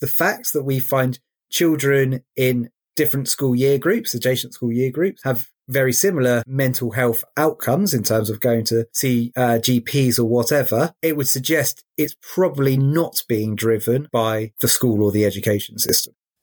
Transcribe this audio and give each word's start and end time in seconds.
the 0.00 0.06
fact 0.06 0.52
that 0.52 0.64
we 0.64 0.80
find 0.80 1.18
children 1.50 2.22
in 2.36 2.70
different 2.96 3.28
school 3.28 3.54
year 3.54 3.78
groups, 3.78 4.14
adjacent 4.14 4.54
school 4.54 4.72
year 4.72 4.90
groups, 4.90 5.22
have 5.24 5.48
very 5.68 5.92
similar 5.92 6.42
mental 6.46 6.92
health 6.92 7.22
outcomes 7.36 7.92
in 7.94 8.02
terms 8.02 8.30
of 8.30 8.40
going 8.40 8.64
to 8.64 8.86
see 8.92 9.32
uh, 9.36 9.58
GPs 9.60 10.18
or 10.18 10.24
whatever, 10.24 10.94
it 11.02 11.16
would 11.16 11.28
suggest 11.28 11.84
it's 11.96 12.16
probably 12.20 12.76
not 12.76 13.22
being 13.28 13.54
driven 13.54 14.08
by 14.10 14.52
the 14.62 14.68
school 14.68 15.02
or 15.02 15.12
the 15.12 15.24
education 15.24 15.78
system. 15.78 16.14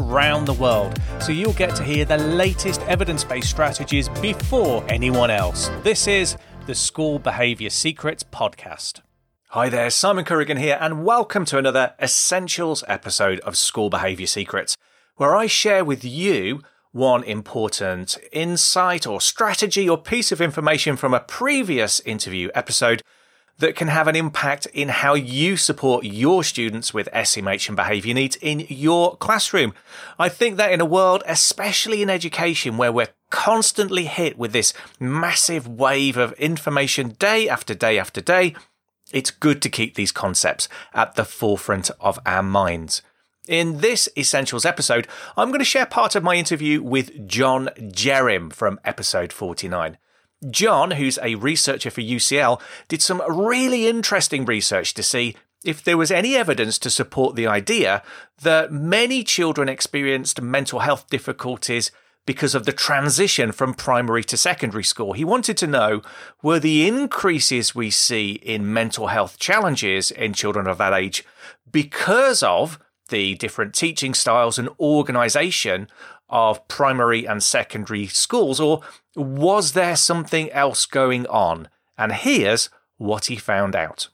around 0.00 0.46
the 0.46 0.52
world, 0.54 0.98
so 1.20 1.32
you'll 1.32 1.52
get 1.52 1.76
to 1.76 1.82
hear 1.82 2.04
the 2.04 2.16
latest 2.16 2.80
evidence 2.82 3.22
based 3.22 3.50
strategies 3.50 4.08
before 4.20 4.84
anyone 4.88 5.30
else. 5.30 5.70
This 5.82 6.06
is 6.06 6.36
the 6.66 6.74
School 6.74 7.18
Behaviour 7.18 7.70
Secrets 7.70 8.22
Podcast. 8.22 9.00
Hi 9.48 9.68
there, 9.68 9.90
Simon 9.90 10.24
Corrigan 10.24 10.56
here, 10.56 10.78
and 10.80 11.04
welcome 11.04 11.44
to 11.46 11.58
another 11.58 11.94
Essentials 12.00 12.82
episode 12.88 13.40
of 13.40 13.56
School 13.56 13.90
Behaviour 13.90 14.26
Secrets, 14.26 14.76
where 15.16 15.36
I 15.36 15.46
share 15.46 15.84
with 15.84 16.04
you 16.04 16.62
one 16.92 17.22
important 17.24 18.16
insight 18.32 19.06
or 19.06 19.20
strategy 19.20 19.88
or 19.88 19.98
piece 19.98 20.32
of 20.32 20.40
information 20.40 20.96
from 20.96 21.14
a 21.14 21.20
previous 21.20 22.00
interview 22.00 22.48
episode 22.54 23.02
that 23.60 23.76
can 23.76 23.88
have 23.88 24.08
an 24.08 24.16
impact 24.16 24.66
in 24.66 24.88
how 24.88 25.14
you 25.14 25.56
support 25.56 26.04
your 26.04 26.42
students 26.42 26.92
with 26.92 27.08
SEMH 27.12 27.68
and 27.68 27.76
behaviour 27.76 28.14
needs 28.14 28.36
in 28.36 28.66
your 28.68 29.16
classroom. 29.16 29.74
I 30.18 30.28
think 30.28 30.56
that 30.56 30.72
in 30.72 30.80
a 30.80 30.86
world, 30.86 31.22
especially 31.26 32.02
in 32.02 32.10
education, 32.10 32.78
where 32.78 32.90
we're 32.90 33.08
constantly 33.30 34.06
hit 34.06 34.38
with 34.38 34.52
this 34.52 34.72
massive 34.98 35.68
wave 35.68 36.16
of 36.16 36.32
information 36.32 37.10
day 37.10 37.48
after 37.48 37.74
day 37.74 37.98
after 37.98 38.20
day, 38.20 38.54
it's 39.12 39.30
good 39.30 39.60
to 39.62 39.68
keep 39.68 39.94
these 39.94 40.12
concepts 40.12 40.68
at 40.94 41.14
the 41.14 41.24
forefront 41.24 41.90
of 42.00 42.18
our 42.24 42.42
minds. 42.42 43.02
In 43.46 43.78
this 43.78 44.08
Essentials 44.16 44.64
episode, 44.64 45.06
I'm 45.36 45.48
going 45.48 45.58
to 45.58 45.64
share 45.64 45.86
part 45.86 46.14
of 46.14 46.22
my 46.22 46.36
interview 46.36 46.82
with 46.82 47.26
John 47.26 47.68
Jerrim 47.76 48.52
from 48.52 48.80
episode 48.84 49.32
49. 49.32 49.98
John, 50.48 50.92
who's 50.92 51.18
a 51.22 51.34
researcher 51.34 51.90
for 51.90 52.00
UCL, 52.00 52.60
did 52.88 53.02
some 53.02 53.22
really 53.28 53.86
interesting 53.86 54.44
research 54.44 54.94
to 54.94 55.02
see 55.02 55.36
if 55.64 55.84
there 55.84 55.98
was 55.98 56.10
any 56.10 56.36
evidence 56.36 56.78
to 56.78 56.90
support 56.90 57.36
the 57.36 57.46
idea 57.46 58.02
that 58.42 58.72
many 58.72 59.22
children 59.22 59.68
experienced 59.68 60.40
mental 60.40 60.78
health 60.78 61.08
difficulties 61.10 61.90
because 62.26 62.54
of 62.54 62.64
the 62.64 62.72
transition 62.72 63.52
from 63.52 63.74
primary 63.74 64.22
to 64.24 64.36
secondary 64.36 64.84
school. 64.84 65.12
He 65.12 65.24
wanted 65.24 65.56
to 65.58 65.66
know 65.66 66.02
were 66.42 66.60
the 66.60 66.86
increases 66.86 67.74
we 67.74 67.90
see 67.90 68.32
in 68.32 68.72
mental 68.72 69.08
health 69.08 69.38
challenges 69.38 70.10
in 70.10 70.32
children 70.32 70.66
of 70.66 70.78
that 70.78 70.94
age 70.94 71.24
because 71.70 72.42
of 72.42 72.78
the 73.08 73.34
different 73.34 73.74
teaching 73.74 74.14
styles 74.14 74.58
and 74.58 74.68
organization 74.78 75.88
of 76.30 76.66
primary 76.68 77.26
and 77.26 77.42
secondary 77.42 78.06
schools, 78.06 78.60
or 78.60 78.80
was 79.14 79.72
there 79.72 79.96
something 79.96 80.50
else 80.52 80.86
going 80.86 81.26
on? 81.26 81.68
And 81.98 82.12
here's 82.12 82.70
what 82.96 83.26
he 83.26 83.36
found 83.36 83.76
out. 83.76 84.08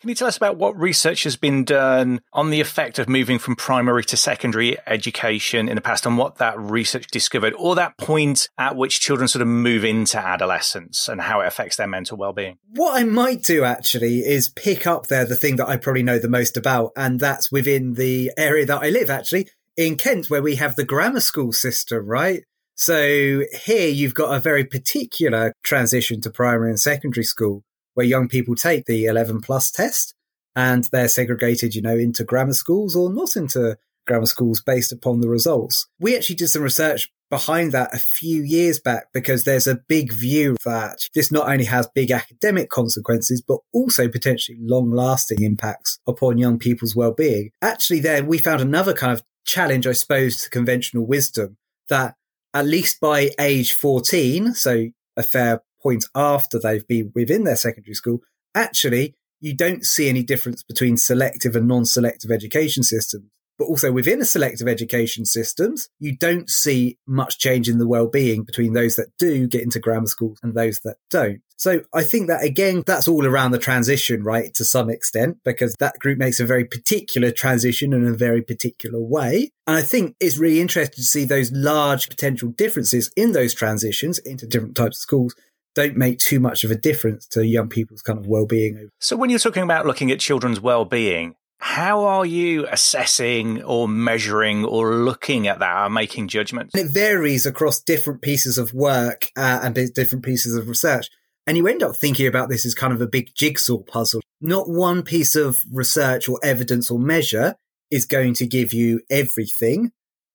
Can 0.00 0.10
you 0.10 0.14
tell 0.14 0.28
us 0.28 0.36
about 0.36 0.58
what 0.58 0.78
research 0.78 1.24
has 1.24 1.34
been 1.34 1.64
done 1.64 2.20
on 2.32 2.50
the 2.50 2.60
effect 2.60 3.00
of 3.00 3.08
moving 3.08 3.36
from 3.36 3.56
primary 3.56 4.04
to 4.04 4.16
secondary 4.16 4.76
education 4.86 5.68
in 5.68 5.74
the 5.74 5.80
past 5.80 6.06
and 6.06 6.16
what 6.16 6.36
that 6.36 6.56
research 6.56 7.08
discovered, 7.08 7.52
or 7.58 7.74
that 7.74 7.98
point 7.98 8.48
at 8.56 8.76
which 8.76 9.00
children 9.00 9.26
sort 9.26 9.42
of 9.42 9.48
move 9.48 9.84
into 9.84 10.16
adolescence 10.16 11.08
and 11.08 11.22
how 11.22 11.40
it 11.40 11.48
affects 11.48 11.74
their 11.74 11.88
mental 11.88 12.16
well-being? 12.16 12.58
What 12.70 13.00
I 13.00 13.02
might 13.02 13.42
do 13.42 13.64
actually 13.64 14.18
is 14.20 14.50
pick 14.50 14.86
up 14.86 15.08
there 15.08 15.24
the 15.24 15.34
thing 15.34 15.56
that 15.56 15.68
I 15.68 15.76
probably 15.76 16.04
know 16.04 16.20
the 16.20 16.28
most 16.28 16.56
about, 16.56 16.92
and 16.94 17.18
that's 17.18 17.50
within 17.50 17.94
the 17.94 18.30
area 18.36 18.66
that 18.66 18.80
I 18.80 18.90
live 18.90 19.10
actually, 19.10 19.48
in 19.78 19.96
Kent, 19.96 20.28
where 20.28 20.42
we 20.42 20.56
have 20.56 20.74
the 20.74 20.84
grammar 20.84 21.20
school 21.20 21.52
system, 21.52 22.04
right? 22.04 22.42
So 22.74 23.44
here 23.62 23.88
you've 23.88 24.12
got 24.12 24.34
a 24.34 24.40
very 24.40 24.64
particular 24.64 25.52
transition 25.62 26.20
to 26.22 26.30
primary 26.30 26.70
and 26.70 26.80
secondary 26.80 27.24
school 27.24 27.62
where 27.94 28.04
young 28.04 28.28
people 28.28 28.56
take 28.56 28.86
the 28.86 29.06
11 29.06 29.40
plus 29.40 29.70
test 29.70 30.14
and 30.56 30.84
they're 30.90 31.08
segregated, 31.08 31.76
you 31.76 31.82
know, 31.82 31.96
into 31.96 32.24
grammar 32.24 32.54
schools 32.54 32.96
or 32.96 33.12
not 33.12 33.36
into 33.36 33.78
grammar 34.06 34.26
schools 34.26 34.60
based 34.60 34.92
upon 34.92 35.20
the 35.20 35.28
results. 35.28 35.86
We 36.00 36.16
actually 36.16 36.36
did 36.36 36.48
some 36.48 36.62
research 36.62 37.08
behind 37.30 37.72
that 37.72 37.94
a 37.94 37.98
few 37.98 38.42
years 38.42 38.80
back 38.80 39.08
because 39.12 39.44
there's 39.44 39.66
a 39.66 39.80
big 39.86 40.12
view 40.12 40.56
that 40.64 41.06
this 41.14 41.30
not 41.30 41.48
only 41.48 41.66
has 41.66 41.88
big 41.94 42.10
academic 42.10 42.68
consequences, 42.70 43.42
but 43.46 43.58
also 43.72 44.08
potentially 44.08 44.58
long 44.60 44.90
lasting 44.90 45.42
impacts 45.42 46.00
upon 46.06 46.38
young 46.38 46.58
people's 46.58 46.96
well-being. 46.96 47.50
Actually, 47.62 48.00
there 48.00 48.24
we 48.24 48.38
found 48.38 48.60
another 48.60 48.94
kind 48.94 49.12
of 49.12 49.22
challenge, 49.48 49.86
I 49.86 49.92
suppose, 49.92 50.42
to 50.42 50.50
conventional 50.50 51.06
wisdom 51.06 51.56
that 51.88 52.14
at 52.54 52.66
least 52.66 53.00
by 53.00 53.30
age 53.40 53.72
14, 53.72 54.54
so 54.54 54.88
a 55.16 55.22
fair 55.22 55.62
point 55.82 56.04
after 56.14 56.58
they've 56.58 56.86
been 56.86 57.10
within 57.14 57.44
their 57.44 57.56
secondary 57.56 57.94
school, 57.94 58.20
actually, 58.54 59.14
you 59.40 59.54
don't 59.54 59.84
see 59.84 60.08
any 60.08 60.22
difference 60.22 60.62
between 60.62 60.96
selective 60.96 61.56
and 61.56 61.66
non-selective 61.66 62.30
education 62.30 62.82
systems. 62.82 63.30
But 63.58 63.64
also 63.64 63.90
within 63.90 64.20
a 64.20 64.24
selective 64.24 64.68
education 64.68 65.24
systems, 65.24 65.88
you 65.98 66.16
don't 66.16 66.48
see 66.48 66.96
much 67.06 67.38
change 67.38 67.68
in 67.68 67.78
the 67.78 67.88
well-being 67.88 68.44
between 68.44 68.72
those 68.72 68.94
that 68.96 69.08
do 69.18 69.48
get 69.48 69.62
into 69.62 69.80
grammar 69.80 70.06
schools 70.06 70.38
and 70.42 70.54
those 70.54 70.80
that 70.80 70.96
don't. 71.10 71.40
So 71.56 71.80
I 71.92 72.04
think 72.04 72.28
that 72.28 72.44
again, 72.44 72.84
that's 72.86 73.08
all 73.08 73.26
around 73.26 73.50
the 73.50 73.58
transition, 73.58 74.22
right? 74.22 74.54
To 74.54 74.64
some 74.64 74.88
extent, 74.88 75.38
because 75.44 75.74
that 75.80 75.98
group 75.98 76.16
makes 76.16 76.38
a 76.38 76.46
very 76.46 76.64
particular 76.64 77.32
transition 77.32 77.92
in 77.92 78.06
a 78.06 78.12
very 78.12 78.42
particular 78.42 79.00
way. 79.00 79.50
And 79.66 79.76
I 79.76 79.82
think 79.82 80.14
it's 80.20 80.38
really 80.38 80.60
interesting 80.60 80.94
to 80.94 81.02
see 81.02 81.24
those 81.24 81.50
large 81.50 82.08
potential 82.08 82.50
differences 82.50 83.10
in 83.16 83.32
those 83.32 83.54
transitions 83.54 84.18
into 84.20 84.46
different 84.46 84.76
types 84.76 84.98
of 84.98 85.02
schools 85.02 85.34
don't 85.74 85.96
make 85.96 86.18
too 86.18 86.38
much 86.40 86.62
of 86.62 86.70
a 86.70 86.76
difference 86.76 87.26
to 87.28 87.44
young 87.44 87.68
people's 87.68 88.02
kind 88.02 88.18
of 88.18 88.26
well-being. 88.26 88.88
So 89.00 89.16
when 89.16 89.30
you're 89.30 89.38
talking 89.38 89.64
about 89.64 89.84
looking 89.84 90.10
at 90.10 90.20
children's 90.20 90.60
well-being, 90.60 91.34
how 91.58 92.04
are 92.04 92.24
you 92.24 92.66
assessing 92.70 93.62
or 93.64 93.88
measuring 93.88 94.64
or 94.64 94.94
looking 94.96 95.48
at 95.48 95.58
that 95.58 95.86
or 95.86 95.90
making 95.90 96.28
judgments? 96.28 96.74
It 96.74 96.92
varies 96.92 97.46
across 97.46 97.80
different 97.80 98.22
pieces 98.22 98.58
of 98.58 98.72
work 98.72 99.30
uh, 99.36 99.60
and 99.62 99.74
different 99.94 100.24
pieces 100.24 100.54
of 100.54 100.68
research. 100.68 101.08
And 101.46 101.56
you 101.56 101.66
end 101.66 101.82
up 101.82 101.96
thinking 101.96 102.26
about 102.26 102.48
this 102.48 102.64
as 102.66 102.74
kind 102.74 102.92
of 102.92 103.00
a 103.00 103.06
big 103.06 103.34
jigsaw 103.34 103.78
puzzle. 103.78 104.20
Not 104.40 104.68
one 104.68 105.02
piece 105.02 105.34
of 105.34 105.60
research 105.72 106.28
or 106.28 106.38
evidence 106.42 106.90
or 106.90 106.98
measure 106.98 107.56
is 107.90 108.04
going 108.04 108.34
to 108.34 108.46
give 108.46 108.72
you 108.72 109.00
everything. 109.10 109.90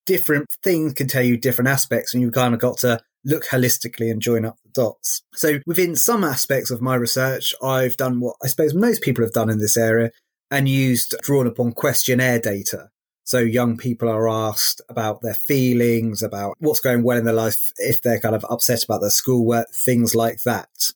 Different 0.06 0.48
things 0.64 0.94
can 0.94 1.08
tell 1.08 1.24
you 1.24 1.38
different 1.38 1.70
aspects, 1.70 2.14
and 2.14 2.22
you've 2.22 2.34
kind 2.34 2.54
of 2.54 2.60
got 2.60 2.80
to 2.80 3.00
look 3.24 3.46
holistically 3.46 4.12
and 4.12 4.22
join 4.22 4.44
up 4.44 4.58
the 4.64 4.70
dots. 4.74 5.24
So 5.34 5.60
within 5.66 5.96
some 5.96 6.24
aspects 6.24 6.72
of 6.72 6.82
my 6.82 6.96
research, 6.96 7.54
I've 7.62 7.96
done 7.96 8.20
what 8.20 8.36
I 8.44 8.48
suppose 8.48 8.74
most 8.74 9.02
people 9.02 9.24
have 9.24 9.34
done 9.34 9.50
in 9.50 9.60
this 9.60 9.78
area, 9.78 10.12
and 10.54 10.70
used 10.70 11.16
drawn 11.24 11.48
upon 11.48 11.74
questionnaire 11.74 12.40
data. 12.40 12.92
So 13.24 13.40
young 13.40 13.76
people 13.76 14.08
are 14.08 14.30
asked 14.30 14.82
about 14.88 15.24
their 15.24 15.34
feelings, 15.34 16.22
about 16.22 16.56
what's 16.60 16.80
going 16.80 17.02
well 17.02 17.18
in 17.18 17.26
their 17.26 17.34
life, 17.34 17.72
if 17.78 18.02
they're 18.02 18.20
kind 18.20 18.36
of 18.36 18.46
upset 18.48 18.84
about 18.84 19.02
their 19.02 19.10
schoolwork, 19.10 19.72
things 19.74 20.14
like 20.14 20.44
that. 20.44 20.92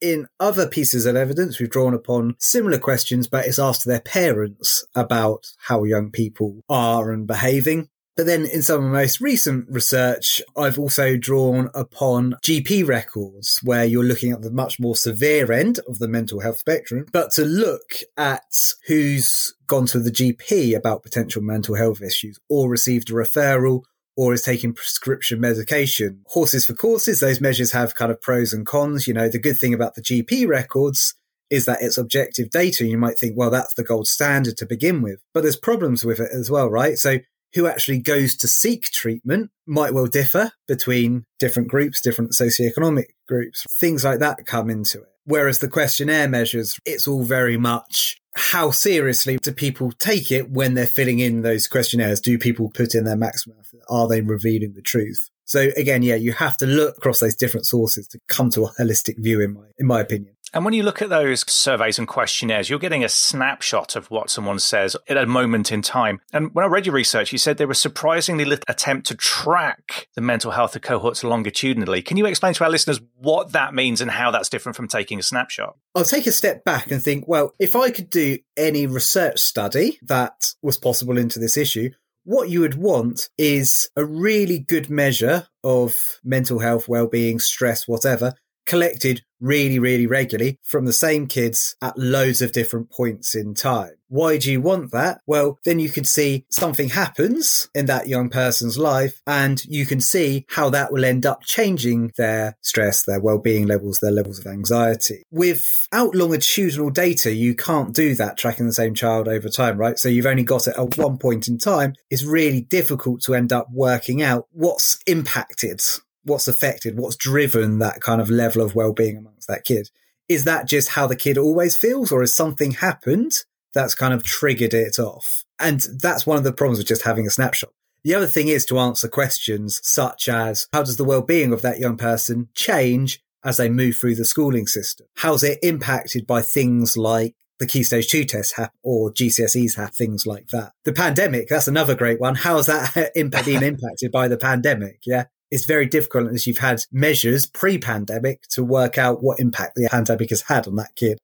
In 0.00 0.28
other 0.38 0.68
pieces 0.68 1.06
of 1.06 1.16
evidence, 1.16 1.58
we've 1.58 1.68
drawn 1.68 1.92
upon 1.92 2.36
similar 2.38 2.78
questions, 2.78 3.26
but 3.26 3.46
it's 3.46 3.58
asked 3.58 3.84
their 3.84 4.00
parents 4.00 4.84
about 4.94 5.52
how 5.66 5.82
young 5.82 6.12
people 6.12 6.62
are 6.68 7.10
and 7.10 7.26
behaving. 7.26 7.88
But 8.20 8.26
then 8.26 8.44
in 8.44 8.60
some 8.60 8.84
of 8.84 8.90
my 8.90 9.00
most 9.00 9.22
recent 9.22 9.64
research, 9.70 10.42
I've 10.54 10.78
also 10.78 11.16
drawn 11.16 11.70
upon 11.72 12.34
GP 12.44 12.86
records 12.86 13.60
where 13.62 13.86
you're 13.86 14.04
looking 14.04 14.30
at 14.30 14.42
the 14.42 14.50
much 14.50 14.78
more 14.78 14.94
severe 14.94 15.50
end 15.50 15.80
of 15.88 16.00
the 16.00 16.06
mental 16.06 16.40
health 16.40 16.58
spectrum, 16.58 17.06
but 17.12 17.30
to 17.36 17.46
look 17.46 17.92
at 18.18 18.74
who's 18.86 19.54
gone 19.66 19.86
to 19.86 19.98
the 19.98 20.10
GP 20.10 20.76
about 20.76 21.02
potential 21.02 21.40
mental 21.40 21.76
health 21.76 22.02
issues 22.02 22.38
or 22.50 22.68
received 22.68 23.08
a 23.08 23.14
referral 23.14 23.84
or 24.18 24.34
is 24.34 24.42
taking 24.42 24.74
prescription 24.74 25.40
medication. 25.40 26.22
Horses 26.26 26.66
for 26.66 26.74
courses, 26.74 27.20
those 27.20 27.40
measures 27.40 27.72
have 27.72 27.94
kind 27.94 28.12
of 28.12 28.20
pros 28.20 28.52
and 28.52 28.66
cons. 28.66 29.08
You 29.08 29.14
know, 29.14 29.30
the 29.30 29.38
good 29.38 29.58
thing 29.58 29.72
about 29.72 29.94
the 29.94 30.02
GP 30.02 30.46
records 30.46 31.14
is 31.48 31.64
that 31.64 31.78
it's 31.80 31.98
objective 31.98 32.50
data. 32.50 32.86
You 32.86 32.98
might 32.98 33.18
think, 33.18 33.36
well, 33.36 33.50
that's 33.50 33.72
the 33.74 33.82
gold 33.82 34.06
standard 34.06 34.56
to 34.58 34.66
begin 34.66 35.00
with, 35.02 35.20
but 35.32 35.42
there's 35.42 35.56
problems 35.56 36.04
with 36.04 36.20
it 36.20 36.30
as 36.32 36.50
well, 36.50 36.68
right? 36.68 36.96
So 36.96 37.18
who 37.54 37.66
actually 37.66 37.98
goes 37.98 38.36
to 38.36 38.48
seek 38.48 38.90
treatment 38.90 39.50
might 39.66 39.94
well 39.94 40.06
differ 40.06 40.52
between 40.66 41.24
different 41.38 41.68
groups, 41.68 42.00
different 42.00 42.32
socioeconomic 42.32 43.06
groups. 43.26 43.64
Things 43.80 44.04
like 44.04 44.20
that 44.20 44.46
come 44.46 44.70
into 44.70 44.98
it. 44.98 45.08
Whereas 45.24 45.58
the 45.58 45.68
questionnaire 45.68 46.28
measures, 46.28 46.78
it's 46.84 47.06
all 47.06 47.22
very 47.22 47.56
much 47.56 48.16
how 48.34 48.70
seriously 48.70 49.38
do 49.38 49.52
people 49.52 49.90
take 49.92 50.30
it 50.30 50.50
when 50.50 50.74
they're 50.74 50.86
filling 50.86 51.18
in 51.18 51.42
those 51.42 51.66
questionnaires? 51.66 52.20
Do 52.20 52.38
people 52.38 52.70
put 52.70 52.94
in 52.94 53.04
their 53.04 53.16
maximum? 53.16 53.58
Are 53.88 54.08
they 54.08 54.20
revealing 54.20 54.74
the 54.74 54.82
truth? 54.82 55.28
So 55.50 55.70
again, 55.76 56.02
yeah, 56.02 56.14
you 56.14 56.32
have 56.34 56.56
to 56.58 56.66
look 56.66 56.96
across 56.96 57.18
those 57.18 57.34
different 57.34 57.66
sources 57.66 58.06
to 58.08 58.20
come 58.28 58.50
to 58.50 58.66
a 58.66 58.72
holistic 58.74 59.18
view, 59.18 59.40
in 59.40 59.54
my 59.54 59.64
in 59.78 59.86
my 59.88 60.00
opinion. 60.00 60.36
And 60.54 60.64
when 60.64 60.74
you 60.74 60.84
look 60.84 61.02
at 61.02 61.10
those 61.10 61.44
surveys 61.50 61.98
and 61.98 62.06
questionnaires, 62.06 62.70
you're 62.70 62.78
getting 62.78 63.02
a 63.02 63.08
snapshot 63.08 63.96
of 63.96 64.10
what 64.12 64.30
someone 64.30 64.60
says 64.60 64.96
at 65.08 65.16
a 65.16 65.26
moment 65.26 65.72
in 65.72 65.82
time. 65.82 66.20
And 66.32 66.54
when 66.54 66.64
I 66.64 66.68
read 66.68 66.86
your 66.86 66.94
research, 66.94 67.32
you 67.32 67.38
said 67.38 67.56
there 67.56 67.68
was 67.68 67.80
surprisingly 67.80 68.44
little 68.44 68.64
attempt 68.68 69.08
to 69.08 69.16
track 69.16 70.08
the 70.14 70.20
mental 70.20 70.52
health 70.52 70.74
of 70.76 70.82
cohorts 70.82 71.22
longitudinally. 71.22 72.02
Can 72.02 72.16
you 72.16 72.26
explain 72.26 72.54
to 72.54 72.64
our 72.64 72.70
listeners 72.70 73.00
what 73.16 73.52
that 73.52 73.74
means 73.74 74.00
and 74.00 74.10
how 74.10 74.30
that's 74.30 74.48
different 74.48 74.76
from 74.76 74.88
taking 74.88 75.18
a 75.18 75.22
snapshot? 75.22 75.76
I'll 75.94 76.04
take 76.04 76.26
a 76.26 76.32
step 76.32 76.64
back 76.64 76.90
and 76.90 77.02
think, 77.02 77.28
well, 77.28 77.54
if 77.58 77.76
I 77.76 77.90
could 77.90 78.10
do 78.10 78.38
any 78.56 78.86
research 78.86 79.40
study 79.40 79.98
that 80.02 80.52
was 80.62 80.78
possible 80.78 81.16
into 81.16 81.38
this 81.38 81.56
issue, 81.56 81.90
what 82.24 82.50
you 82.50 82.60
would 82.60 82.74
want 82.74 83.28
is 83.38 83.88
a 83.96 84.04
really 84.04 84.58
good 84.58 84.90
measure 84.90 85.46
of 85.64 85.96
mental 86.22 86.58
health, 86.58 86.88
well-being, 86.88 87.38
stress, 87.38 87.88
whatever, 87.88 88.34
collected 88.66 89.22
really, 89.40 89.78
really 89.78 90.06
regularly 90.06 90.58
from 90.62 90.84
the 90.84 90.92
same 90.92 91.26
kids 91.26 91.74
at 91.82 91.98
loads 91.98 92.42
of 92.42 92.52
different 92.52 92.90
points 92.90 93.34
in 93.34 93.54
time. 93.54 93.92
Why 94.08 94.38
do 94.38 94.50
you 94.50 94.60
want 94.60 94.90
that? 94.90 95.20
Well, 95.26 95.58
then 95.64 95.78
you 95.78 95.88
can 95.88 96.04
see 96.04 96.44
something 96.50 96.88
happens 96.90 97.68
in 97.74 97.86
that 97.86 98.08
young 98.08 98.28
person's 98.28 98.76
life 98.76 99.22
and 99.26 99.64
you 99.64 99.86
can 99.86 100.00
see 100.00 100.46
how 100.50 100.68
that 100.70 100.92
will 100.92 101.04
end 101.04 101.24
up 101.24 101.44
changing 101.44 102.12
their 102.16 102.56
stress, 102.60 103.04
their 103.04 103.20
well-being 103.20 103.66
levels, 103.66 104.00
their 104.00 104.10
levels 104.10 104.40
of 104.40 104.46
anxiety. 104.46 105.22
Without 105.30 106.14
longitudinal 106.14 106.90
data, 106.90 107.32
you 107.32 107.54
can't 107.54 107.94
do 107.94 108.14
that 108.16 108.36
tracking 108.36 108.66
the 108.66 108.72
same 108.72 108.94
child 108.94 109.28
over 109.28 109.48
time, 109.48 109.78
right? 109.78 109.98
So 109.98 110.08
you've 110.08 110.26
only 110.26 110.42
got 110.42 110.66
it 110.66 110.76
at 110.76 110.98
one 110.98 111.16
point 111.16 111.46
in 111.46 111.56
time. 111.56 111.94
It's 112.10 112.24
really 112.24 112.62
difficult 112.62 113.22
to 113.22 113.34
end 113.34 113.52
up 113.52 113.68
working 113.72 114.22
out 114.22 114.48
what's 114.50 114.98
impacted 115.06 115.80
what's 116.24 116.48
affected, 116.48 116.98
what's 116.98 117.16
driven 117.16 117.78
that 117.78 118.00
kind 118.00 118.20
of 118.20 118.30
level 118.30 118.62
of 118.62 118.74
well-being 118.74 119.16
amongst 119.16 119.48
that 119.48 119.64
kid. 119.64 119.90
Is 120.28 120.44
that 120.44 120.68
just 120.68 120.90
how 120.90 121.06
the 121.06 121.16
kid 121.16 121.38
always 121.38 121.76
feels 121.76 122.12
or 122.12 122.20
has 122.20 122.34
something 122.34 122.72
happened 122.72 123.32
that's 123.72 123.94
kind 123.94 124.14
of 124.14 124.22
triggered 124.22 124.74
it 124.74 124.98
off? 124.98 125.44
And 125.58 125.80
that's 126.00 126.26
one 126.26 126.38
of 126.38 126.44
the 126.44 126.52
problems 126.52 126.78
with 126.78 126.88
just 126.88 127.02
having 127.02 127.26
a 127.26 127.30
snapshot. 127.30 127.70
The 128.04 128.14
other 128.14 128.26
thing 128.26 128.48
is 128.48 128.64
to 128.66 128.78
answer 128.78 129.08
questions 129.08 129.80
such 129.82 130.28
as 130.28 130.68
how 130.72 130.82
does 130.82 130.96
the 130.96 131.04
well-being 131.04 131.52
of 131.52 131.62
that 131.62 131.80
young 131.80 131.96
person 131.96 132.48
change 132.54 133.20
as 133.44 133.56
they 133.56 133.68
move 133.68 133.96
through 133.96 134.14
the 134.14 134.24
schooling 134.24 134.66
system? 134.66 135.06
How's 135.16 135.42
it 135.42 135.58
impacted 135.62 136.26
by 136.26 136.42
things 136.42 136.96
like 136.96 137.34
the 137.58 137.66
key 137.66 137.82
stage 137.82 138.08
two 138.08 138.24
tests 138.24 138.54
have 138.54 138.70
or 138.82 139.12
GCSEs 139.12 139.76
have 139.76 139.94
things 139.94 140.26
like 140.26 140.48
that. 140.48 140.72
The 140.84 140.94
pandemic, 140.94 141.48
that's 141.48 141.68
another 141.68 141.94
great 141.94 142.18
one. 142.18 142.36
How 142.36 142.56
has 142.56 142.66
that 142.66 143.12
been 143.44 143.62
impacted 143.62 144.10
by 144.10 144.28
the 144.28 144.38
pandemic? 144.38 145.00
Yeah 145.04 145.24
it's 145.50 145.64
very 145.64 145.86
difficult 145.86 146.32
as 146.32 146.46
you've 146.46 146.58
had 146.58 146.82
measures 146.92 147.46
pre-pandemic 147.46 148.42
to 148.50 148.62
work 148.64 148.98
out 148.98 149.22
what 149.22 149.40
impact 149.40 149.72
the 149.74 149.88
pandemic 149.90 150.30
has 150.30 150.42
had 150.42 150.66
on 150.66 150.76
that 150.76 150.94
kid. 150.96 151.18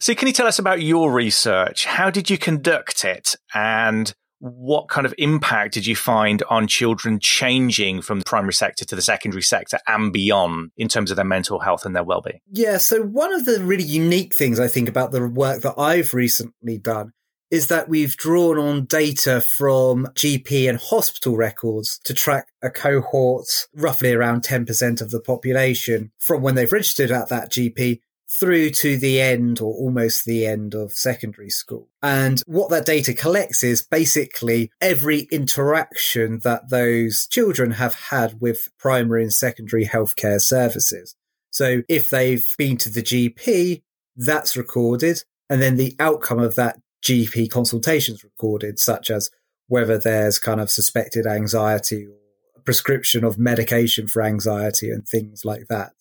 So, 0.00 0.14
can 0.14 0.28
you 0.28 0.34
tell 0.34 0.46
us 0.46 0.58
about 0.58 0.80
your 0.80 1.10
research? 1.12 1.84
How 1.84 2.08
did 2.08 2.30
you 2.30 2.38
conduct 2.38 3.04
it, 3.04 3.34
and 3.52 4.14
what 4.40 4.88
kind 4.88 5.04
of 5.04 5.14
impact 5.18 5.74
did 5.74 5.86
you 5.86 5.96
find 5.96 6.42
on 6.48 6.68
children 6.68 7.18
changing 7.20 8.02
from 8.02 8.20
the 8.20 8.24
primary 8.24 8.52
sector 8.52 8.84
to 8.84 8.94
the 8.94 9.02
secondary 9.02 9.42
sector 9.42 9.78
and 9.88 10.12
beyond 10.12 10.70
in 10.76 10.86
terms 10.86 11.10
of 11.10 11.16
their 11.16 11.24
mental 11.24 11.58
health 11.58 11.84
and 11.84 11.96
their 11.96 12.04
well-being? 12.04 12.38
Yeah, 12.52 12.78
so 12.78 13.02
one 13.02 13.32
of 13.32 13.44
the 13.44 13.60
really 13.60 13.82
unique 13.82 14.34
things 14.34 14.60
I 14.60 14.68
think 14.68 14.88
about 14.88 15.10
the 15.10 15.26
work 15.26 15.62
that 15.62 15.74
I've 15.76 16.14
recently 16.14 16.78
done 16.78 17.12
is 17.50 17.68
that 17.68 17.88
we've 17.88 18.16
drawn 18.16 18.58
on 18.58 18.84
data 18.84 19.40
from 19.40 20.06
GP 20.14 20.68
and 20.68 20.78
hospital 20.78 21.36
records 21.36 21.98
to 22.04 22.14
track 22.14 22.48
a 22.62 22.70
cohort, 22.70 23.66
roughly 23.74 24.12
around 24.12 24.42
10% 24.42 25.00
of 25.00 25.10
the 25.10 25.20
population 25.20 26.10
from 26.18 26.42
when 26.42 26.54
they've 26.54 26.70
registered 26.70 27.10
at 27.10 27.28
that 27.28 27.50
GP 27.50 28.00
through 28.30 28.68
to 28.68 28.98
the 28.98 29.20
end 29.20 29.60
or 29.60 29.72
almost 29.72 30.24
the 30.24 30.46
end 30.46 30.74
of 30.74 30.92
secondary 30.92 31.48
school. 31.48 31.88
And 32.02 32.42
what 32.46 32.68
that 32.70 32.84
data 32.84 33.14
collects 33.14 33.64
is 33.64 33.82
basically 33.82 34.70
every 34.80 35.20
interaction 35.32 36.40
that 36.44 36.68
those 36.68 37.26
children 37.26 37.72
have 37.72 37.94
had 37.94 38.40
with 38.40 38.68
primary 38.78 39.22
and 39.22 39.32
secondary 39.32 39.86
healthcare 39.86 40.40
services. 40.40 41.16
So 41.50 41.82
if 41.88 42.10
they've 42.10 42.46
been 42.58 42.76
to 42.78 42.90
the 42.90 43.02
GP, 43.02 43.82
that's 44.16 44.56
recorded. 44.56 45.24
And 45.48 45.62
then 45.62 45.76
the 45.76 45.96
outcome 45.98 46.40
of 46.40 46.54
that 46.56 46.78
GP 47.04 47.50
consultations 47.50 48.24
recorded, 48.24 48.78
such 48.78 49.10
as 49.10 49.30
whether 49.66 49.98
there's 49.98 50.38
kind 50.38 50.60
of 50.60 50.70
suspected 50.70 51.26
anxiety 51.26 52.06
or 52.06 52.16
a 52.56 52.60
prescription 52.60 53.24
of 53.24 53.38
medication 53.38 54.08
for 54.08 54.22
anxiety 54.22 54.90
and 54.90 55.06
things 55.06 55.44
like 55.44 55.68
that. 55.68 55.92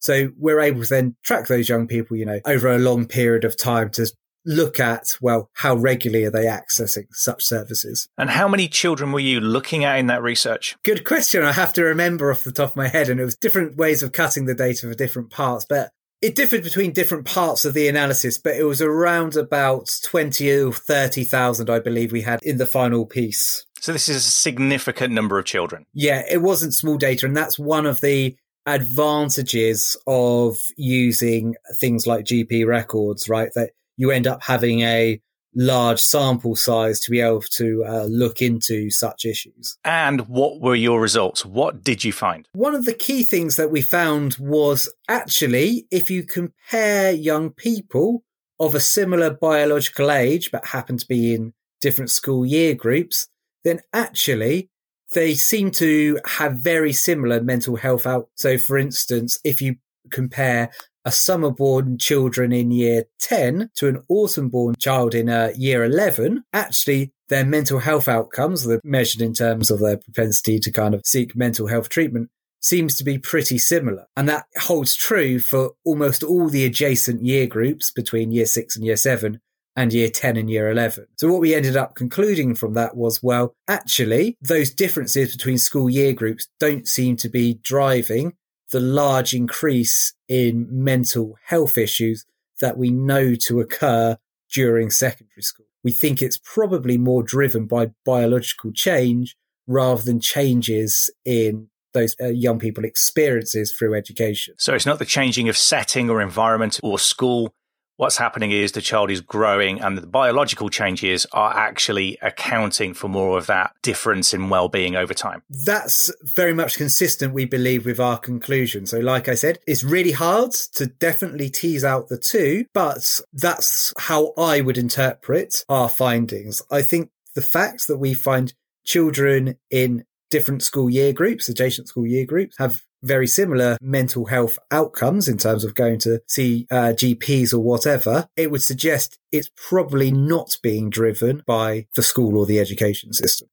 So 0.00 0.30
we're 0.36 0.60
able 0.60 0.82
to 0.82 0.88
then 0.88 1.16
track 1.22 1.46
those 1.46 1.68
young 1.68 1.86
people, 1.86 2.16
you 2.16 2.26
know, 2.26 2.40
over 2.44 2.68
a 2.68 2.78
long 2.78 3.06
period 3.06 3.44
of 3.44 3.56
time 3.56 3.90
to 3.90 4.12
look 4.44 4.80
at, 4.80 5.16
well, 5.20 5.48
how 5.54 5.76
regularly 5.76 6.24
are 6.24 6.30
they 6.30 6.46
accessing 6.46 7.06
such 7.12 7.44
services? 7.44 8.08
And 8.18 8.30
how 8.30 8.48
many 8.48 8.66
children 8.66 9.12
were 9.12 9.20
you 9.20 9.40
looking 9.40 9.84
at 9.84 9.98
in 9.98 10.08
that 10.08 10.20
research? 10.20 10.76
Good 10.82 11.04
question. 11.04 11.44
I 11.44 11.52
have 11.52 11.72
to 11.74 11.84
remember 11.84 12.32
off 12.32 12.42
the 12.42 12.50
top 12.50 12.70
of 12.70 12.76
my 12.76 12.88
head. 12.88 13.08
And 13.08 13.20
it 13.20 13.24
was 13.24 13.36
different 13.36 13.76
ways 13.76 14.02
of 14.02 14.10
cutting 14.10 14.46
the 14.46 14.54
data 14.54 14.88
for 14.88 14.94
different 14.94 15.30
parts. 15.30 15.64
But 15.68 15.92
it 16.22 16.36
differed 16.36 16.62
between 16.62 16.92
different 16.92 17.26
parts 17.26 17.64
of 17.64 17.74
the 17.74 17.88
analysis, 17.88 18.38
but 18.38 18.56
it 18.56 18.62
was 18.62 18.80
around 18.80 19.36
about 19.36 19.98
20 20.04 20.50
or 20.62 20.72
30,000, 20.72 21.68
I 21.68 21.80
believe 21.80 22.12
we 22.12 22.22
had 22.22 22.40
in 22.42 22.58
the 22.58 22.66
final 22.66 23.04
piece. 23.04 23.66
So 23.80 23.92
this 23.92 24.08
is 24.08 24.16
a 24.16 24.20
significant 24.20 25.12
number 25.12 25.40
of 25.40 25.44
children. 25.44 25.84
Yeah, 25.92 26.22
it 26.30 26.40
wasn't 26.40 26.74
small 26.74 26.96
data. 26.96 27.26
And 27.26 27.36
that's 27.36 27.58
one 27.58 27.86
of 27.86 28.00
the 28.00 28.36
advantages 28.64 29.96
of 30.06 30.56
using 30.76 31.56
things 31.80 32.06
like 32.06 32.24
GP 32.24 32.66
records, 32.66 33.28
right? 33.28 33.50
That 33.56 33.70
you 33.96 34.12
end 34.12 34.28
up 34.28 34.44
having 34.44 34.82
a 34.82 35.20
large 35.54 36.00
sample 36.00 36.56
size 36.56 37.00
to 37.00 37.10
be 37.10 37.20
able 37.20 37.42
to 37.42 37.84
uh, 37.86 38.04
look 38.04 38.40
into 38.40 38.90
such 38.90 39.24
issues. 39.24 39.76
And 39.84 40.28
what 40.28 40.60
were 40.60 40.74
your 40.74 41.00
results? 41.00 41.44
What 41.44 41.84
did 41.84 42.04
you 42.04 42.12
find? 42.12 42.48
One 42.52 42.74
of 42.74 42.84
the 42.84 42.94
key 42.94 43.22
things 43.22 43.56
that 43.56 43.70
we 43.70 43.82
found 43.82 44.36
was 44.38 44.92
actually 45.08 45.86
if 45.90 46.10
you 46.10 46.24
compare 46.24 47.12
young 47.12 47.50
people 47.50 48.24
of 48.58 48.74
a 48.74 48.80
similar 48.80 49.30
biological 49.30 50.10
age 50.10 50.50
but 50.50 50.66
happen 50.66 50.96
to 50.96 51.06
be 51.06 51.34
in 51.34 51.52
different 51.80 52.10
school 52.10 52.46
year 52.46 52.74
groups, 52.74 53.28
then 53.64 53.80
actually 53.92 54.70
they 55.14 55.34
seem 55.34 55.70
to 55.70 56.18
have 56.24 56.54
very 56.54 56.92
similar 56.92 57.42
mental 57.42 57.76
health 57.76 58.06
out. 58.06 58.28
So 58.36 58.56
for 58.56 58.78
instance, 58.78 59.38
if 59.44 59.60
you 59.60 59.76
compare 60.10 60.70
a 61.04 61.12
summer 61.12 61.50
born 61.50 61.98
children 61.98 62.52
in 62.52 62.70
year 62.70 63.04
10 63.20 63.70
to 63.76 63.88
an 63.88 64.02
autumn 64.08 64.48
born 64.48 64.74
child 64.78 65.14
in 65.14 65.28
uh, 65.28 65.52
year 65.56 65.84
11, 65.84 66.44
actually 66.52 67.12
their 67.28 67.44
mental 67.46 67.78
health 67.78 68.08
outcomes, 68.08 68.66
they're 68.66 68.80
measured 68.84 69.22
in 69.22 69.32
terms 69.32 69.70
of 69.70 69.80
their 69.80 69.96
propensity 69.96 70.58
to 70.58 70.70
kind 70.70 70.94
of 70.94 71.00
seek 71.04 71.34
mental 71.34 71.66
health 71.66 71.88
treatment, 71.88 72.28
seems 72.60 72.94
to 72.96 73.04
be 73.04 73.18
pretty 73.18 73.56
similar. 73.56 74.06
And 74.16 74.28
that 74.28 74.44
holds 74.58 74.94
true 74.94 75.38
for 75.38 75.72
almost 75.84 76.22
all 76.22 76.48
the 76.48 76.66
adjacent 76.66 77.24
year 77.24 77.46
groups 77.46 77.90
between 77.90 78.32
year 78.32 78.44
six 78.44 78.76
and 78.76 78.84
year 78.84 78.98
seven 78.98 79.40
and 79.74 79.92
year 79.92 80.10
10 80.10 80.36
and 80.36 80.50
year 80.50 80.70
11. 80.70 81.06
So 81.16 81.32
what 81.32 81.40
we 81.40 81.54
ended 81.54 81.76
up 81.76 81.94
concluding 81.94 82.54
from 82.54 82.74
that 82.74 82.96
was, 82.96 83.22
well, 83.22 83.54
actually, 83.66 84.36
those 84.42 84.70
differences 84.70 85.34
between 85.34 85.58
school 85.58 85.88
year 85.88 86.12
groups 86.12 86.48
don't 86.60 86.86
seem 86.86 87.16
to 87.16 87.30
be 87.30 87.54
driving 87.62 88.34
the 88.72 88.80
large 88.80 89.34
increase 89.34 90.14
in 90.28 90.66
mental 90.70 91.36
health 91.44 91.78
issues 91.78 92.26
that 92.60 92.76
we 92.76 92.90
know 92.90 93.34
to 93.34 93.60
occur 93.60 94.16
during 94.52 94.90
secondary 94.90 95.42
school. 95.42 95.66
We 95.84 95.92
think 95.92 96.22
it's 96.22 96.38
probably 96.38 96.98
more 96.98 97.22
driven 97.22 97.66
by 97.66 97.90
biological 98.04 98.72
change 98.72 99.36
rather 99.66 100.02
than 100.02 100.20
changes 100.20 101.10
in 101.24 101.68
those 101.92 102.16
uh, 102.20 102.28
young 102.28 102.58
people 102.58 102.84
experiences 102.84 103.74
through 103.78 103.94
education. 103.94 104.54
So 104.58 104.74
it's 104.74 104.86
not 104.86 104.98
the 104.98 105.04
changing 105.04 105.48
of 105.48 105.56
setting 105.56 106.08
or 106.08 106.22
environment 106.22 106.80
or 106.82 106.98
school 106.98 107.54
what's 108.02 108.16
happening 108.16 108.50
is 108.50 108.72
the 108.72 108.80
child 108.80 109.12
is 109.12 109.20
growing 109.20 109.80
and 109.80 109.96
the 109.96 110.04
biological 110.04 110.68
changes 110.68 111.24
are 111.30 111.56
actually 111.56 112.18
accounting 112.20 112.92
for 112.92 113.06
more 113.06 113.38
of 113.38 113.46
that 113.46 113.76
difference 113.80 114.34
in 114.34 114.48
well-being 114.48 114.96
over 114.96 115.14
time. 115.14 115.40
That's 115.48 116.12
very 116.34 116.52
much 116.52 116.76
consistent, 116.76 117.32
we 117.32 117.44
believe, 117.44 117.86
with 117.86 118.00
our 118.00 118.18
conclusion. 118.18 118.86
So, 118.86 118.98
like 118.98 119.28
I 119.28 119.34
said, 119.34 119.60
it's 119.68 119.84
really 119.84 120.10
hard 120.10 120.50
to 120.74 120.86
definitely 120.86 121.48
tease 121.48 121.84
out 121.84 122.08
the 122.08 122.18
two, 122.18 122.64
but 122.74 123.20
that's 123.32 123.92
how 123.96 124.32
I 124.36 124.62
would 124.62 124.78
interpret 124.78 125.64
our 125.68 125.88
findings. 125.88 126.60
I 126.72 126.82
think 126.82 127.10
the 127.36 127.40
fact 127.40 127.86
that 127.86 127.98
we 127.98 128.14
find 128.14 128.52
children 128.84 129.58
in 129.70 130.04
different 130.28 130.64
school 130.64 130.90
year 130.90 131.12
groups, 131.12 131.48
adjacent 131.48 131.86
school 131.86 132.08
year 132.08 132.26
groups, 132.26 132.56
have 132.58 132.82
very 133.02 133.26
similar 133.26 133.76
mental 133.80 134.26
health 134.26 134.58
outcomes 134.70 135.28
in 135.28 135.38
terms 135.38 135.64
of 135.64 135.74
going 135.74 135.98
to 136.00 136.20
see 136.26 136.66
uh, 136.70 136.92
GPs 136.94 137.52
or 137.52 137.58
whatever, 137.60 138.28
it 138.36 138.50
would 138.50 138.62
suggest 138.62 139.18
it's 139.30 139.50
probably 139.56 140.10
not 140.10 140.56
being 140.62 140.90
driven 140.90 141.42
by 141.46 141.86
the 141.96 142.02
school 142.02 142.38
or 142.38 142.46
the 142.46 142.60
education 142.60 143.12
system. 143.12 143.48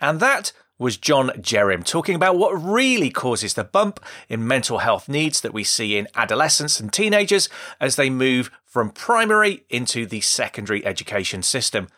And 0.00 0.20
that 0.20 0.52
was 0.78 0.96
John 0.96 1.30
Jerrim 1.30 1.84
talking 1.84 2.14
about 2.14 2.36
what 2.36 2.52
really 2.52 3.10
causes 3.10 3.54
the 3.54 3.64
bump 3.64 3.98
in 4.28 4.46
mental 4.46 4.78
health 4.78 5.08
needs 5.08 5.40
that 5.40 5.54
we 5.54 5.64
see 5.64 5.96
in 5.96 6.08
adolescents 6.14 6.80
and 6.80 6.92
teenagers 6.92 7.48
as 7.80 7.96
they 7.96 8.10
move 8.10 8.50
from 8.64 8.90
primary 8.90 9.64
into 9.70 10.04
the 10.04 10.20
secondary 10.20 10.84
education 10.84 11.42
system. 11.42 11.88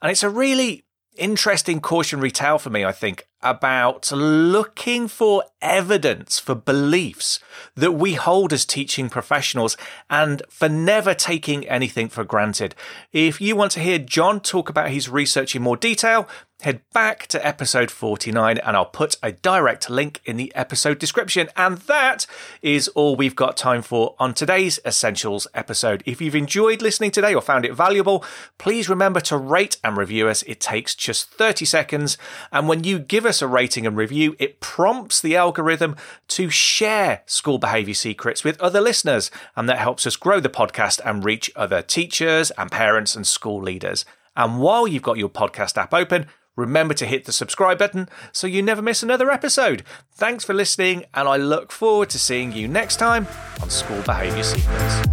And 0.00 0.12
it's 0.12 0.22
a 0.22 0.30
really 0.30 0.84
interesting 1.16 1.80
cautionary 1.80 2.30
tale 2.30 2.58
for 2.58 2.70
me, 2.70 2.84
I 2.84 2.92
think, 2.92 3.26
about 3.42 4.10
looking 4.12 5.08
for 5.08 5.44
evidence 5.62 6.38
for 6.38 6.54
beliefs 6.54 7.40
that 7.74 7.92
we 7.92 8.14
hold 8.14 8.52
as 8.52 8.64
teaching 8.64 9.08
professionals 9.08 9.76
and 10.10 10.42
for 10.48 10.68
never 10.68 11.14
taking 11.14 11.66
anything 11.68 12.08
for 12.08 12.24
granted. 12.24 12.74
If 13.12 13.40
you 13.40 13.56
want 13.56 13.72
to 13.72 13.80
hear 13.80 13.98
John 13.98 14.40
talk 14.40 14.68
about 14.68 14.90
his 14.90 15.08
research 15.08 15.54
in 15.54 15.62
more 15.62 15.76
detail, 15.76 16.28
head 16.62 16.80
back 16.92 17.24
to 17.28 17.46
episode 17.46 17.88
49 17.88 18.58
and 18.58 18.76
I'll 18.76 18.84
put 18.84 19.16
a 19.22 19.30
direct 19.30 19.88
link 19.88 20.20
in 20.24 20.36
the 20.36 20.52
episode 20.56 20.98
description. 20.98 21.48
And 21.56 21.78
that 21.78 22.26
is 22.62 22.88
all 22.88 23.14
we've 23.14 23.36
got 23.36 23.56
time 23.56 23.80
for 23.80 24.16
on 24.18 24.34
today's 24.34 24.80
Essentials 24.84 25.46
episode. 25.54 26.02
If 26.04 26.20
you've 26.20 26.34
enjoyed 26.34 26.82
listening 26.82 27.12
today 27.12 27.32
or 27.32 27.42
found 27.42 27.64
it 27.64 27.74
valuable, 27.74 28.24
please 28.58 28.88
remember 28.88 29.20
to 29.20 29.36
rate 29.36 29.76
and 29.84 29.96
review 29.96 30.26
us. 30.26 30.42
It 30.44 30.60
takes 30.60 30.96
just 30.96 31.30
30 31.30 31.64
seconds. 31.64 32.18
And 32.50 32.66
when 32.66 32.82
you 32.82 32.98
give 32.98 33.24
us 33.28 33.40
a 33.40 33.46
rating 33.46 33.86
and 33.86 33.96
review, 33.96 34.34
it 34.38 34.60
prompts 34.60 35.20
the 35.20 35.36
algorithm 35.36 35.94
to 36.28 36.50
share 36.50 37.22
school 37.26 37.58
behavior 37.58 37.94
secrets 37.94 38.42
with 38.42 38.60
other 38.60 38.80
listeners. 38.80 39.30
And 39.54 39.68
that 39.68 39.78
helps 39.78 40.06
us 40.06 40.16
grow 40.16 40.40
the 40.40 40.48
podcast 40.48 41.00
and 41.04 41.24
reach 41.24 41.50
other 41.54 41.82
teachers 41.82 42.50
and 42.52 42.70
parents 42.70 43.14
and 43.14 43.26
school 43.26 43.62
leaders. 43.62 44.04
And 44.36 44.58
while 44.58 44.88
you've 44.88 45.02
got 45.02 45.18
your 45.18 45.28
podcast 45.28 45.76
app 45.76 45.94
open, 45.94 46.26
remember 46.56 46.94
to 46.94 47.06
hit 47.06 47.24
the 47.24 47.32
subscribe 47.32 47.78
button 47.78 48.08
so 48.32 48.46
you 48.46 48.62
never 48.62 48.82
miss 48.82 49.02
another 49.02 49.30
episode. 49.30 49.84
Thanks 50.12 50.44
for 50.44 50.54
listening, 50.54 51.04
and 51.14 51.28
I 51.28 51.36
look 51.36 51.70
forward 51.70 52.10
to 52.10 52.18
seeing 52.18 52.52
you 52.52 52.66
next 52.66 52.96
time 52.96 53.26
on 53.62 53.70
School 53.70 54.02
Behaviour 54.02 54.42
Secrets. 54.42 55.04